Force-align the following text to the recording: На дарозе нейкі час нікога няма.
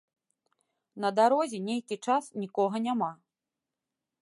На 1.05 1.11
дарозе 1.19 1.59
нейкі 1.67 1.95
час 2.09 2.23
нікога 2.45 2.75
няма. 2.89 3.11